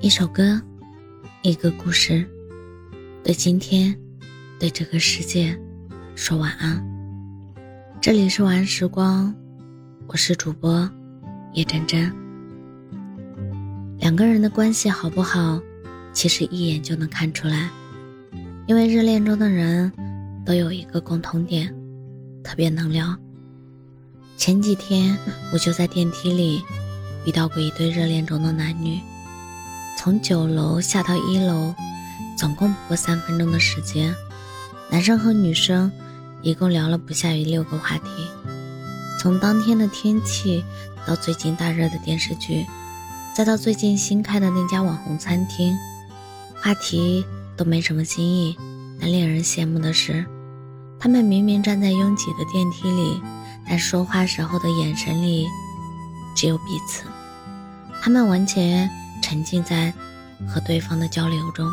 [0.00, 0.60] 一首歌，
[1.42, 2.28] 一个故事，
[3.24, 3.98] 对今天，
[4.60, 5.58] 对这个世界，
[6.14, 6.86] 说晚安。
[7.98, 9.34] 这里是晚安时光，
[10.06, 10.88] 我是主播
[11.54, 12.12] 叶真真。
[13.98, 15.58] 两个人的关系好不好，
[16.12, 17.70] 其实一眼就能看出来，
[18.66, 19.90] 因为热恋中的人
[20.44, 21.74] 都有一个共同点，
[22.44, 23.16] 特别能聊。
[24.36, 25.16] 前几天
[25.54, 26.62] 我就在电梯里
[27.26, 29.00] 遇到过一对热恋中的男女。
[29.96, 31.74] 从九楼下到一楼，
[32.36, 34.14] 总共不过三分钟的时间，
[34.88, 35.90] 男生和女生
[36.42, 38.08] 一共聊了不下于六个话题，
[39.20, 40.62] 从当天的天气
[41.04, 42.64] 到最近大热的电视剧，
[43.34, 45.76] 再到最近新开的那家网红餐厅，
[46.62, 47.24] 话题
[47.56, 48.56] 都没什么新意。
[49.00, 50.24] 但令人羡慕的是，
[51.00, 53.20] 他们明明站在拥挤的电梯里，
[53.68, 55.46] 但说话时候的眼神里
[56.36, 57.02] 只有彼此，
[58.00, 58.88] 他们完全。
[59.26, 59.92] 沉浸在
[60.46, 61.68] 和对方的交流中，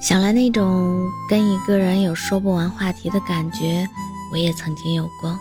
[0.00, 3.84] 想来那种跟一个人有说不完话题的感觉，
[4.30, 5.36] 我也曾经有过。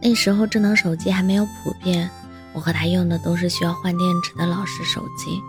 [0.00, 2.10] 那时候智能手机还没有普遍，
[2.52, 5.40] 我和他用的都是需要换电池的老式手机。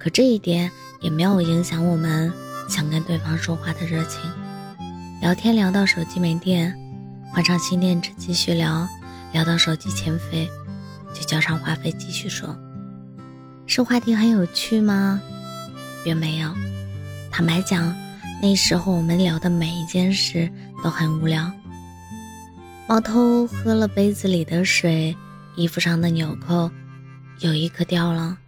[0.00, 0.68] 可这一点
[1.00, 2.32] 也没有影响我们
[2.68, 4.20] 想跟对方说话的热情。
[5.20, 6.76] 聊天聊到手机没电，
[7.32, 8.88] 换上新电池继续聊，
[9.32, 10.50] 聊到手机欠费。
[11.14, 12.56] 就交上话费继续说，
[13.66, 15.20] 是话题很有趣吗？
[16.04, 16.54] 并没有。
[17.30, 17.94] 坦白讲，
[18.40, 20.50] 那时候我们聊的每一件事
[20.82, 21.50] 都很无聊。
[22.88, 25.14] 猫偷喝了杯子里的水，
[25.56, 26.70] 衣服上的纽扣
[27.40, 28.38] 有一颗掉了。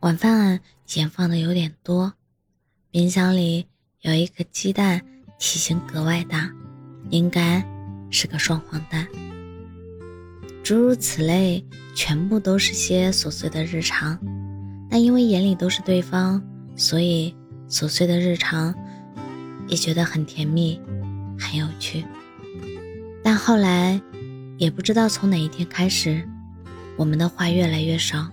[0.00, 0.60] 晚饭
[0.94, 2.12] 盐放的有点多，
[2.90, 3.66] 冰箱里
[4.02, 5.02] 有一颗鸡蛋，
[5.40, 6.48] 体型格外大，
[7.10, 7.60] 应该
[8.10, 9.06] 是个双黄蛋。
[10.68, 14.18] 诸如此类，全部都是些琐碎的日常，
[14.90, 16.42] 但因为眼里都是对方，
[16.76, 17.34] 所以
[17.70, 18.74] 琐碎的日常
[19.66, 20.78] 也觉得很甜蜜，
[21.40, 22.04] 很有趣。
[23.24, 23.98] 但后来，
[24.58, 26.22] 也不知道从哪一天开始，
[26.98, 28.28] 我们的话越来越少，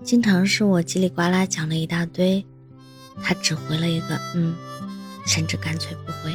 [0.00, 2.46] 经常是我叽里呱啦讲了一大堆，
[3.20, 4.54] 他只回了一个“嗯”，
[5.26, 6.32] 甚至干脆不回。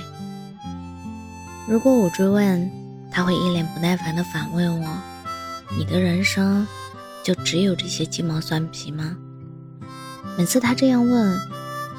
[1.66, 2.70] 如果我追问，
[3.10, 5.09] 他会一脸不耐烦地反问我。
[5.78, 6.68] 你的人生
[7.24, 9.16] 就只有这些鸡毛蒜皮吗？
[10.38, 11.40] 每次他这样问，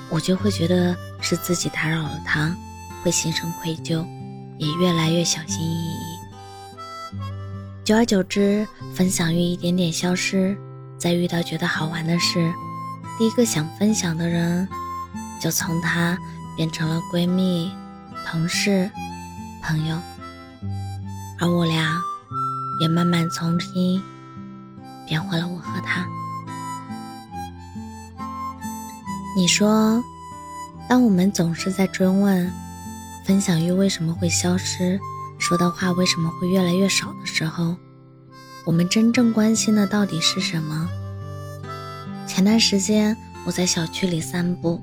[0.09, 2.55] 我就会觉得是自己打扰了他，
[3.03, 4.05] 会心生愧疚，
[4.59, 6.19] 也越来越小心翼翼。
[7.85, 10.57] 久而久之，分享欲一点点消失。
[10.99, 12.53] 再遇到觉得好玩的事，
[13.19, 14.69] 第一个想分享的人，
[15.41, 16.19] 就从他
[16.57, 17.73] 变成了闺蜜、
[18.27, 18.91] 同事、
[19.63, 19.99] 朋友，
[21.39, 22.01] 而我俩。
[22.81, 24.03] 也慢慢从新
[25.07, 26.05] 变回了我和他。
[29.37, 30.03] 你说，
[30.89, 32.51] 当我们总是在追问
[33.25, 34.99] 分享欲为什么会消失，
[35.39, 37.77] 说的话为什么会越来越少的时候，
[38.65, 40.89] 我们真正关心的到底是什么？
[42.27, 44.83] 前段时间我在小区里散步，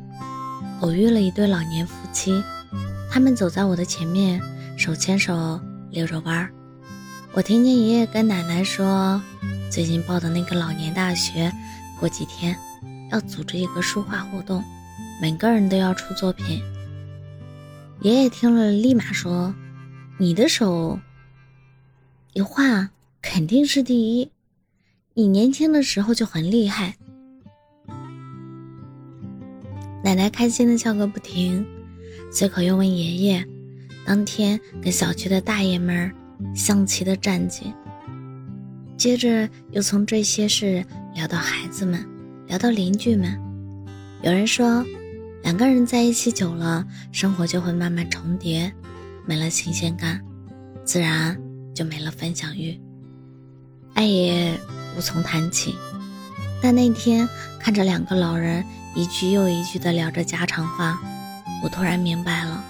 [0.82, 2.42] 偶遇了一对老年夫妻，
[3.12, 4.42] 他们走在我的前面，
[4.78, 5.60] 手牵手
[5.90, 6.52] 遛着弯儿。
[7.38, 9.22] 我听见爷爷跟奶奶说，
[9.70, 11.54] 最近报的那个老年大学，
[12.00, 12.58] 过几天
[13.12, 14.64] 要组织一个书画活动，
[15.22, 16.60] 每个人都要出作品。
[18.02, 19.54] 爷爷听了，立马说
[20.18, 21.00] ：“你的手
[22.34, 22.90] 一画
[23.22, 24.32] 肯定是第一，
[25.14, 26.96] 你年轻的时候就很厉害。”
[30.04, 31.64] 奶奶开心的笑个不停，
[32.32, 33.46] 随口又问爷爷
[34.08, 36.12] ：“当天跟小区的大爷们儿。”
[36.56, 37.74] 象棋的战绩，
[38.98, 42.04] 接着又从这些事聊到孩子们，
[42.48, 43.40] 聊到邻居们。
[44.22, 44.84] 有人说，
[45.44, 48.74] 两个人在一起久了，生活就会慢慢重叠，
[49.26, 50.20] 没了新鲜感，
[50.84, 51.40] 自然
[51.74, 52.80] 就没了分享欲，
[53.94, 54.60] 爱也
[54.98, 55.76] 无从谈起。
[56.62, 57.28] 但那天
[57.60, 61.00] 看着两个老人一句又一句的聊着家常话，
[61.64, 62.64] 我突然明白了，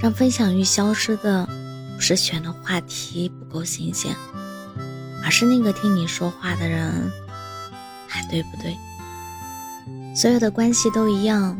[0.00, 1.48] 让分享欲消失的。
[2.00, 4.16] 不是选的话题不够新鲜，
[5.22, 7.12] 而是那个听你说话的人
[8.08, 8.74] 还对不对？
[10.16, 11.54] 所有的关系都一样，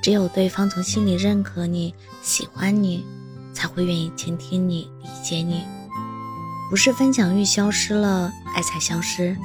[0.00, 1.92] 只有对方从心里认可你、
[2.22, 3.04] 喜欢你，
[3.52, 5.64] 才会愿意倾听你、理解你。
[6.70, 9.36] 不是分享欲消失了，爱才消失，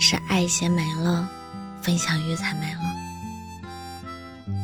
[0.00, 1.28] 是爱先没了，
[1.82, 2.80] 分享欲才没了。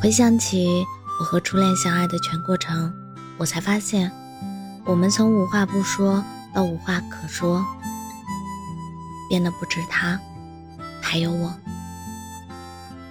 [0.00, 0.86] 回想起
[1.20, 2.90] 我和初恋相爱的全过程，
[3.36, 4.10] 我才发现。
[4.84, 7.64] 我们从无话不说到无话可说，
[9.28, 10.18] 变得不止他，
[11.00, 11.54] 还有我。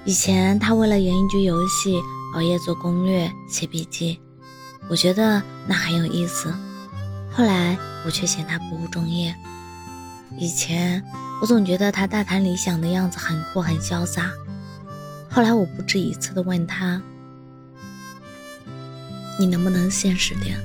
[0.03, 2.01] 以前他为了赢一局游戏
[2.33, 4.19] 熬夜做攻略、写笔记，
[4.89, 6.53] 我觉得那很有意思。
[7.31, 9.33] 后来我却嫌他不务正业。
[10.37, 11.03] 以前
[11.41, 14.29] 我总觉得他大谈理想的样子很酷很潇洒。
[15.29, 17.01] 后来我不止一次的问他
[19.39, 20.59] ：“你能不能现实点？”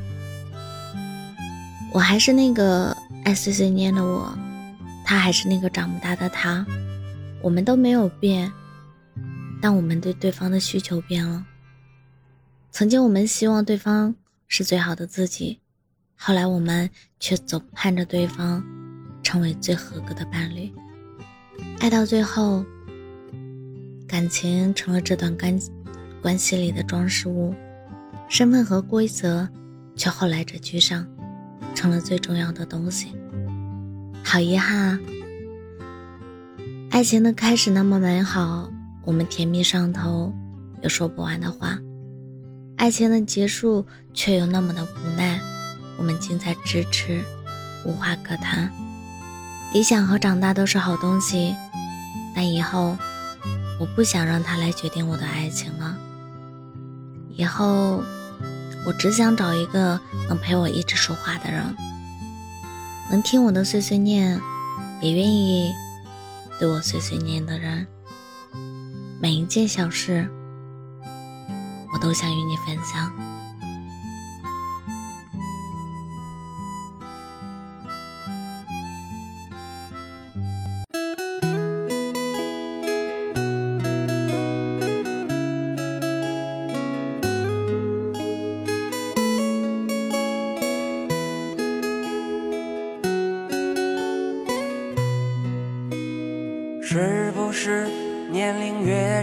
[1.97, 2.95] 我还是那个
[3.25, 4.31] 爱碎碎念的我，
[5.03, 6.63] 他还是那个长不大的他，
[7.41, 8.53] 我们都没有变。
[9.63, 11.43] 但我们对对方的需求变了。
[12.71, 14.15] 曾经我们希望对方
[14.47, 15.59] 是最好的自己，
[16.19, 18.63] 后来我们却总盼着对方
[19.23, 20.71] 成为最合格的伴侣。
[21.81, 22.63] 爱到最后，
[24.07, 25.59] 感情成了这段关
[26.21, 27.55] 关系里的装饰物，
[28.29, 29.49] 身份和规则
[29.97, 31.09] 却后来者居上，
[31.77, 33.15] 成了最重要的东西。
[34.25, 35.01] 好遗憾啊！
[36.91, 38.69] 爱情的开始那么美好。
[39.05, 40.33] 我们甜蜜上头，
[40.83, 41.79] 有说不完的话；
[42.77, 45.41] 爱情的结束却又那么的无奈，
[45.97, 47.23] 我们近在咫尺，
[47.85, 48.69] 无话可谈。
[49.73, 51.55] 理想和长大都是好东西，
[52.35, 52.97] 但以后
[53.79, 55.97] 我不想让他来决定我的爱情了。
[57.31, 58.03] 以后
[58.87, 61.77] 我只想找一个能陪我一直说话的人，
[63.11, 64.41] 能听我的碎碎念，
[65.01, 65.75] 也愿意
[66.61, 67.85] 对我碎碎念的人。
[69.21, 70.31] 每一件小事，
[71.93, 73.26] 我都想与你分享。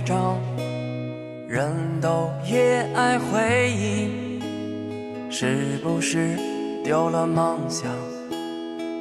[0.04, 0.38] 龄越长，
[1.48, 1.72] 人
[2.02, 4.42] 都越爱回忆。
[5.30, 6.38] 是不是
[6.84, 7.90] 丢了梦想，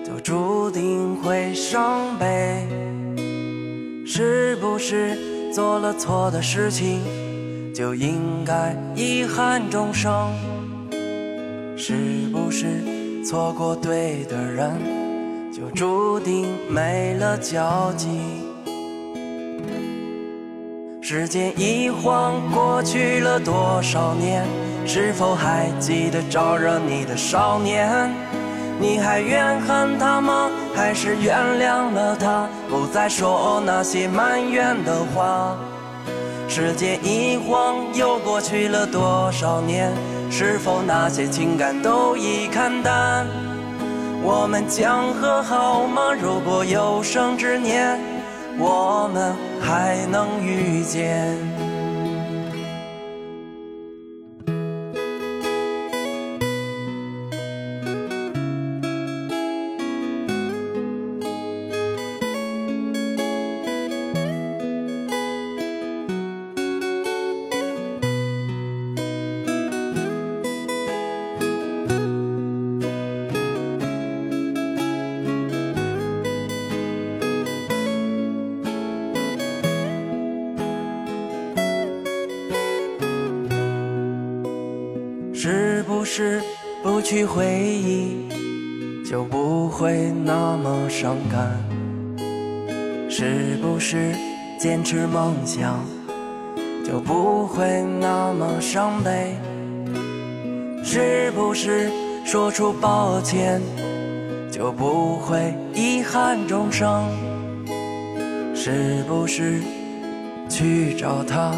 [0.04, 2.66] 就注定会伤悲？
[4.06, 7.00] 是不是做了错的事情，
[7.74, 10.30] 就应该遗憾终生？
[11.76, 11.94] 是
[12.32, 14.72] 不是错过对的人，
[15.52, 18.08] 就注定没了交集？
[21.14, 24.46] 时间一晃过去了多少年？
[24.86, 28.10] 是否还记得招惹你的少年？
[28.80, 30.50] 你还怨恨他吗？
[30.74, 35.54] 还是原谅了他，不再说那些埋怨的话？
[36.48, 39.92] 时间一晃又过去了多少年？
[40.30, 43.26] 是否那些情感都已看淡？
[44.22, 46.14] 我们将和好吗？
[46.14, 48.00] 如果有生之年，
[48.58, 51.51] 我们还能遇见。
[86.14, 86.42] 是
[86.82, 88.28] 不去回忆，
[89.02, 91.58] 就不会那么伤感？
[93.08, 94.14] 是不是
[94.58, 95.82] 坚持梦想，
[96.84, 99.38] 就不会那么伤悲？
[100.84, 101.90] 是不是
[102.26, 103.62] 说出抱歉，
[104.50, 107.08] 就不会遗憾终生？
[108.54, 109.62] 是不是
[110.46, 111.54] 去找他？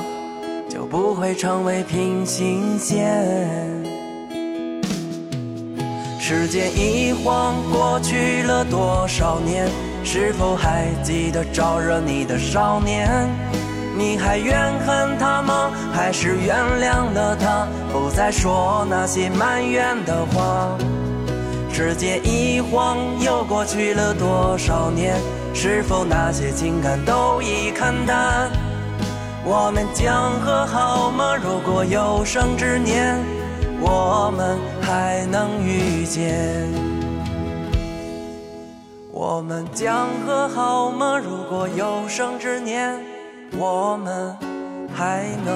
[0.68, 3.83] 就不会成为平行线。
[6.26, 9.68] 时间一晃过去了多少年？
[10.02, 13.28] 是否还记得招惹你的少年？
[13.94, 15.70] 你还怨恨他吗？
[15.92, 20.70] 还是原谅了他，不再说那些埋怨的话？
[21.70, 25.20] 时间一晃又过去了多少年？
[25.52, 28.50] 是否那些情感都已看淡？
[29.44, 31.36] 我们将和好吗？
[31.36, 33.22] 如果有生之年，
[33.86, 36.66] 我们还能遇见。
[39.12, 41.18] 我们讲和好吗？
[41.18, 42.98] 如果有生之年，
[43.58, 44.34] 我们
[44.94, 45.52] 还能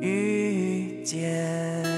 [0.00, 1.91] 遇见。